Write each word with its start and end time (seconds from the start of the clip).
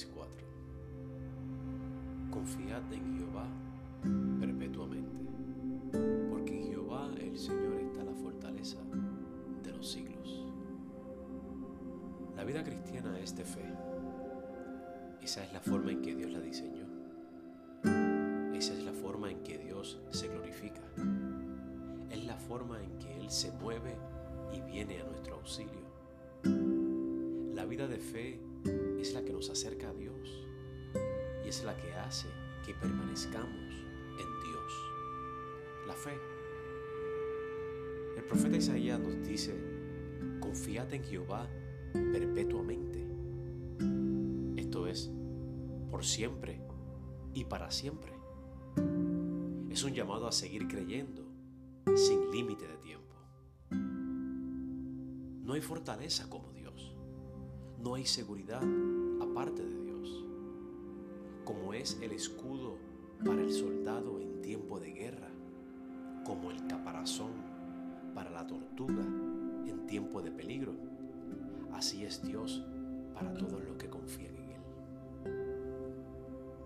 6:4. 0.00 0.46
Confiad 2.30 2.92
en 2.92 3.18
Jehová 3.18 3.46
perpetuamente, 4.40 5.24
porque 6.30 6.58
en 6.58 6.68
Jehová 6.70 7.10
el 7.20 7.38
Señor 7.38 7.80
está 7.80 8.04
la 8.04 8.14
fortaleza 8.14 8.78
de 9.62 9.72
los 9.72 9.90
siglos. 9.90 10.46
La 12.34 12.44
vida 12.44 12.64
cristiana 12.64 13.18
es 13.18 13.36
de 13.36 13.44
fe. 13.44 13.64
Esa 15.20 15.44
es 15.44 15.52
la 15.52 15.60
forma 15.60 15.90
en 15.90 16.00
que 16.00 16.14
Dios 16.14 16.30
la 16.30 16.40
diseñó. 16.40 16.86
Esa 18.54 18.72
es 18.72 18.84
la 18.84 18.92
forma 18.92 19.30
en 19.30 19.42
que 19.42 19.58
Dios 19.58 20.00
se 20.10 20.28
glorifica. 20.28 20.80
Es 22.10 22.24
la 22.24 22.36
forma 22.36 22.82
en 22.82 22.98
que 22.98 23.16
Él 23.18 23.30
se 23.30 23.52
mueve 23.52 23.96
y 24.52 24.60
viene 24.62 25.00
a 25.00 25.04
nuestro 25.04 25.34
auxilio. 25.34 25.90
La 27.54 27.66
vida 27.66 27.86
de 27.86 27.98
fe 27.98 28.49
es 29.00 29.14
la 29.14 29.24
que 29.24 29.32
nos 29.32 29.48
acerca 29.48 29.88
a 29.88 29.94
Dios 29.94 30.44
y 31.44 31.48
es 31.48 31.64
la 31.64 31.76
que 31.76 31.92
hace 31.94 32.28
que 32.66 32.74
permanezcamos 32.74 33.72
en 34.12 34.40
Dios. 34.42 34.72
La 35.86 35.94
fe. 35.94 36.18
El 38.16 38.24
profeta 38.24 38.56
Isaías 38.56 39.00
nos 39.00 39.26
dice, 39.26 39.54
confiad 40.40 40.92
en 40.92 41.02
Jehová 41.02 41.48
perpetuamente. 41.92 43.06
Esto 44.56 44.86
es, 44.86 45.10
por 45.90 46.04
siempre 46.04 46.60
y 47.32 47.44
para 47.44 47.70
siempre. 47.70 48.12
Es 49.70 49.82
un 49.82 49.94
llamado 49.94 50.28
a 50.28 50.32
seguir 50.32 50.68
creyendo 50.68 51.24
sin 51.96 52.30
límite 52.30 52.68
de 52.68 52.76
tiempo. 52.76 53.16
No 55.42 55.54
hay 55.54 55.62
fortaleza 55.62 56.28
como 56.28 56.52
Dios. 56.52 56.59
No 57.82 57.94
hay 57.94 58.04
seguridad 58.04 58.62
aparte 59.22 59.64
de 59.64 59.82
Dios. 59.84 60.24
Como 61.44 61.72
es 61.72 61.98
el 62.02 62.12
escudo 62.12 62.76
para 63.24 63.40
el 63.40 63.50
soldado 63.50 64.20
en 64.20 64.42
tiempo 64.42 64.78
de 64.78 64.92
guerra, 64.92 65.30
como 66.24 66.50
el 66.50 66.66
caparazón 66.66 67.32
para 68.14 68.30
la 68.30 68.46
tortuga 68.46 69.02
en 69.66 69.86
tiempo 69.86 70.20
de 70.20 70.30
peligro, 70.30 70.74
así 71.72 72.04
es 72.04 72.22
Dios 72.22 72.62
para 73.14 73.32
todos 73.32 73.64
los 73.64 73.76
que 73.76 73.88
confían 73.88 74.36
en 74.36 74.50
Él. 74.50 74.62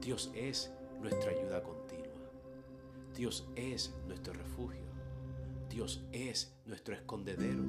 Dios 0.01 0.33
es 0.35 0.73
nuestra 1.01 1.31
ayuda 1.31 1.63
continua. 1.63 2.05
Dios 3.15 3.49
es 3.55 3.95
nuestro 4.09 4.33
refugio. 4.33 4.83
Dios 5.71 6.05
es 6.11 6.57
nuestro 6.67 6.95
escondedero. 6.95 7.63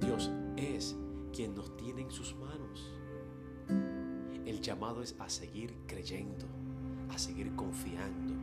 Dios 0.00 0.30
es 0.56 0.96
quien 1.34 1.54
nos 1.54 1.76
tiene 1.76 2.02
en 2.02 2.10
sus 2.12 2.34
manos. 2.36 2.92
El 4.46 4.60
llamado 4.60 5.02
es 5.02 5.16
a 5.18 5.28
seguir 5.28 5.74
creyendo, 5.86 6.46
a 7.10 7.18
seguir 7.18 7.54
confiando, 7.56 8.34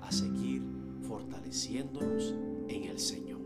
a 0.00 0.10
seguir 0.10 0.62
fortaleciéndonos 1.06 2.34
en 2.68 2.84
el 2.84 2.98
Señor. 2.98 3.43